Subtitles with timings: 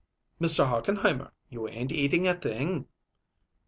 [0.41, 0.65] "Mr.
[0.67, 2.87] Hochenheimer, you ain't eating a thing!"